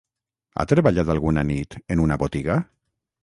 [0.61, 2.57] Ha treballat alguna nit en una botiga?